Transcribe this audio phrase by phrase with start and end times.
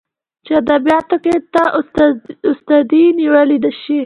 [0.45, 1.63] چې ادبياتو کې ته
[2.51, 3.99] استادي نيولى شې.